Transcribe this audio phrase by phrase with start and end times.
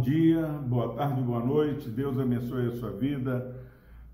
[0.00, 1.90] dia, boa tarde, boa noite.
[1.90, 3.54] Deus abençoe a sua vida.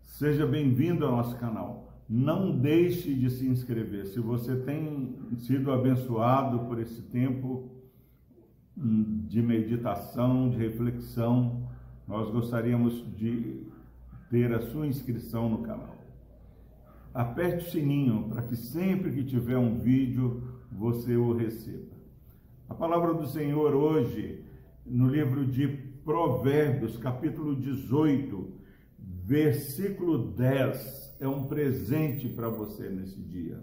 [0.00, 1.92] Seja bem-vindo ao nosso canal.
[2.08, 4.06] Não deixe de se inscrever.
[4.06, 7.68] Se você tem sido abençoado por esse tempo
[8.78, 11.68] hum, de meditação, de reflexão,
[12.06, 13.66] nós gostaríamos de
[14.30, 15.96] ter a sua inscrição no canal.
[17.12, 21.92] Aperte o sininho para que sempre que tiver um vídeo você o receba.
[22.68, 24.41] A palavra do Senhor hoje
[24.84, 25.68] no livro de
[26.04, 28.52] Provérbios, capítulo 18,
[28.98, 33.62] versículo 10, é um presente para você nesse dia.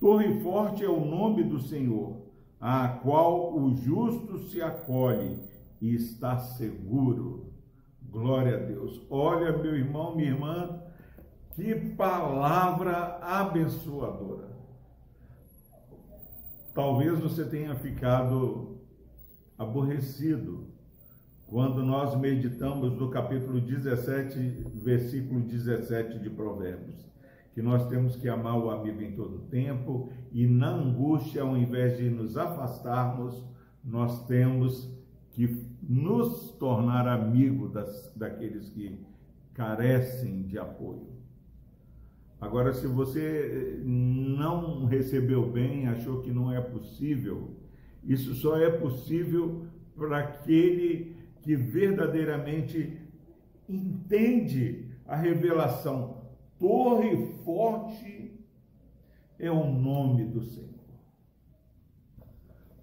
[0.00, 2.22] Torre forte é o nome do Senhor,
[2.58, 5.38] a qual o justo se acolhe
[5.80, 7.52] e está seguro.
[8.10, 9.00] Glória a Deus.
[9.10, 10.82] Olha, meu irmão, minha irmã,
[11.54, 14.50] que palavra abençoadora.
[16.74, 18.80] Talvez você tenha ficado
[19.58, 20.66] aborrecido.
[21.46, 24.38] Quando nós meditamos no capítulo 17,
[24.74, 27.10] versículo 17 de Provérbios,
[27.54, 31.98] que nós temos que amar o amigo em todo tempo e na angústia, ao invés
[31.98, 33.44] de nos afastarmos,
[33.84, 34.90] nós temos
[35.32, 38.98] que nos tornar amigo das, daqueles que
[39.52, 41.12] carecem de apoio.
[42.40, 47.56] Agora, se você não recebeu bem, achou que não é possível,
[48.04, 52.98] isso só é possível para aquele que verdadeiramente
[53.68, 56.22] entende a revelação.
[56.58, 58.38] Torre forte
[59.38, 60.72] é o nome do Senhor.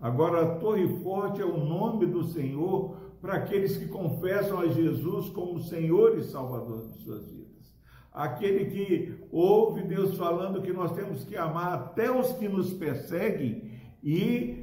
[0.00, 5.60] Agora, Torre forte é o nome do Senhor para aqueles que confessam a Jesus como
[5.60, 7.48] Senhor e Salvador de suas vidas.
[8.12, 13.70] Aquele que ouve Deus falando que nós temos que amar até os que nos perseguem
[14.02, 14.57] e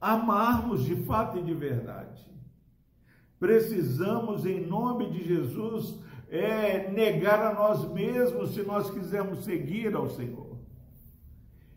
[0.00, 2.24] amarmos de fato e de verdade.
[3.38, 5.98] Precisamos, em nome de Jesus,
[6.28, 10.58] é, negar a nós mesmos se nós quisermos seguir ao Senhor.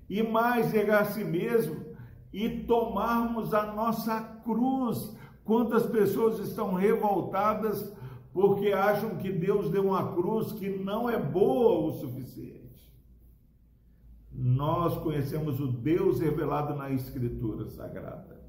[0.10, 1.84] E mais, negar a si mesmo
[2.32, 5.16] e tomarmos a nossa cruz.
[5.44, 7.94] Quantas pessoas estão revoltadas
[8.32, 12.63] porque acham que Deus deu uma cruz que não é boa o suficiente
[14.44, 18.42] nós conhecemos o Deus revelado na Escritura Sagrada.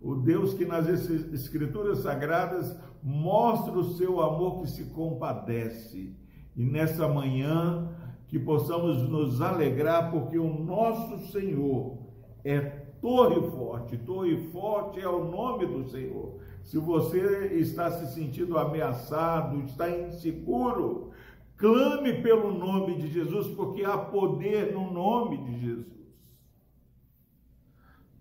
[0.00, 6.16] O Deus que nas Escrituras Sagradas mostra o seu amor que se compadece.
[6.56, 7.88] E nessa manhã
[8.26, 11.96] que possamos nos alegrar, porque o nosso Senhor
[12.44, 12.58] é
[13.00, 13.96] torre forte.
[13.98, 16.40] Torre forte é o nome do Senhor.
[16.64, 21.12] Se você está se sentindo ameaçado, está inseguro,
[21.56, 25.96] Clame pelo nome de Jesus, porque há poder no nome de Jesus.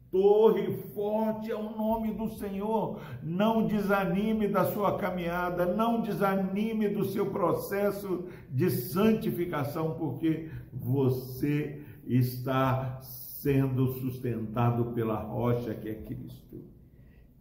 [0.10, 3.02] Torre forte é o nome do Senhor.
[3.22, 13.02] Não desanime da sua caminhada, não desanime do seu processo de santificação, porque você está
[13.02, 16.64] sendo sustentado pela rocha que é Cristo.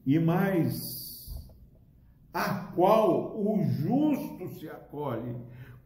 [0.05, 1.49] E mais,
[2.33, 5.37] a qual o justo se acolhe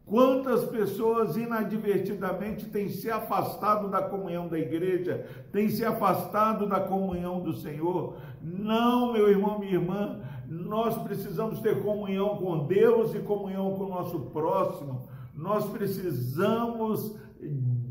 [0.09, 7.41] Quantas pessoas inadvertidamente têm se afastado da comunhão da igreja, têm se afastado da comunhão
[7.41, 8.17] do Senhor?
[8.41, 13.89] Não, meu irmão, minha irmã, nós precisamos ter comunhão com Deus e comunhão com o
[13.89, 15.07] nosso próximo.
[15.35, 17.15] Nós precisamos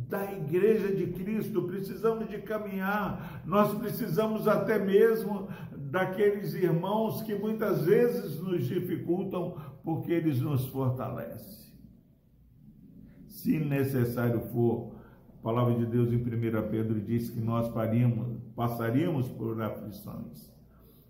[0.08, 7.84] da igreja de Cristo, precisamos de caminhar, nós precisamos até mesmo daqueles irmãos que muitas
[7.84, 9.54] vezes nos dificultam,
[9.84, 11.67] porque eles nos fortalecem
[13.38, 14.92] se necessário for.
[15.38, 16.20] A palavra de Deus em 1
[16.70, 20.52] Pedro diz que nós faríamos, passaríamos por aflições.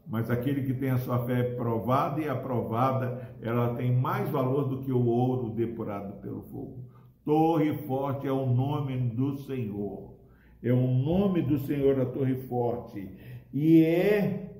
[0.07, 4.79] Mas aquele que tem a sua fé provada e aprovada, ela tem mais valor do
[4.79, 6.85] que o ouro depurado pelo fogo.
[7.25, 10.15] Torre forte é o nome do Senhor.
[10.63, 13.11] É o nome do Senhor a torre forte.
[13.53, 14.55] E é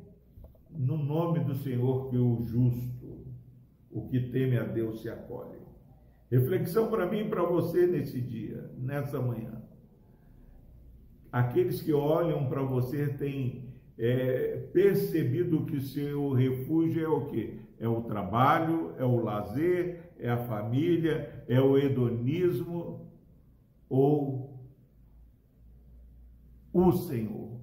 [0.71, 3.27] no nome do Senhor que o justo,
[3.91, 5.68] o que teme a Deus, se acolhe.
[6.31, 9.63] Reflexão para mim e para você nesse dia, nessa manhã.
[11.33, 17.61] Aqueles que olham para você têm é, percebido que seu refúgio é o quê?
[17.81, 23.09] É o trabalho, é o lazer, é a família, é o hedonismo
[23.89, 24.59] ou
[26.73, 27.59] o Senhor.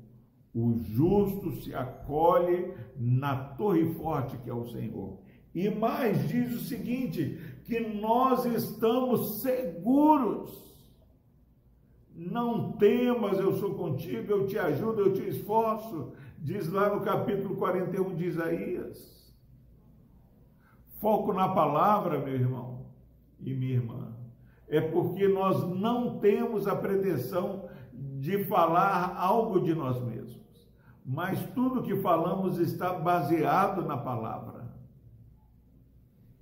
[0.54, 5.20] O justo se acolhe na torre forte que é o Senhor.
[5.54, 10.64] E mais diz o seguinte: que nós estamos seguros.
[12.16, 17.58] Não temas, eu sou contigo, eu te ajudo, eu te esforço, diz lá no capítulo
[17.58, 19.14] 41 de Isaías.
[21.02, 22.86] foco na palavra, meu irmão
[23.40, 24.16] e minha irmã,
[24.68, 30.68] é porque nós não temos a pretensão de falar algo de nós mesmos,
[31.06, 34.65] mas tudo que falamos está baseado na palavra.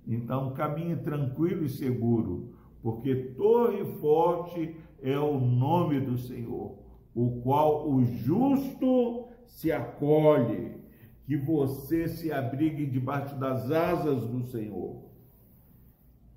[0.06, 6.78] Então, caminhe tranquilo e seguro, porque torre forte é o nome do Senhor,
[7.14, 10.76] o qual o justo se acolhe,
[11.24, 15.02] que você se abrigue debaixo das asas do Senhor.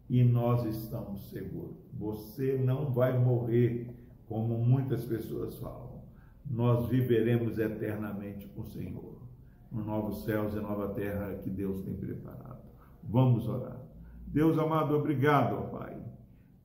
[0.09, 1.75] E nós estamos seguros.
[1.93, 3.93] Você não vai morrer
[4.27, 6.01] como muitas pessoas falam.
[6.49, 9.17] Nós viveremos eternamente com o Senhor,
[9.69, 12.61] no novos céus e nova terra que Deus tem preparado.
[13.07, 13.81] Vamos orar.
[14.27, 15.97] Deus amado, obrigado, ó Pai,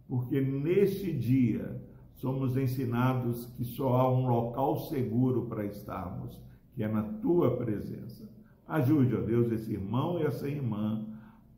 [0.09, 1.81] porque neste dia
[2.15, 6.41] somos ensinados que só há um local seguro para estarmos,
[6.75, 8.29] que é na tua presença.
[8.67, 11.07] Ajude, ó Deus, esse irmão e essa irmã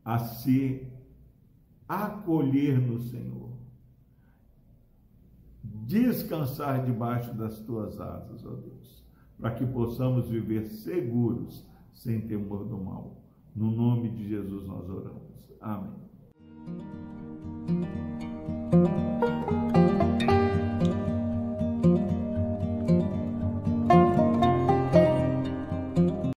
[0.04, 0.86] a se
[1.88, 3.50] acolher no Senhor.
[5.62, 9.04] Descansar debaixo das tuas asas, ó Deus,
[9.38, 13.23] para que possamos viver seguros, sem temor do mal.
[13.54, 15.22] No nome de Jesus nós oramos.
[15.60, 16.04] Amém.